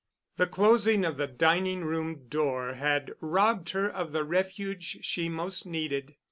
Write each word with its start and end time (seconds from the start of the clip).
The 0.37 0.47
closing 0.47 1.05
of 1.05 1.17
the 1.17 1.27
dining 1.27 1.83
room 1.83 2.25
door 2.27 2.73
had 2.73 3.11
robbed 3.19 3.69
her 3.69 3.87
of 3.87 4.13
the 4.13 4.23
refuge 4.23 4.97
she 5.05 5.29
most 5.29 5.67
needed. 5.67 6.15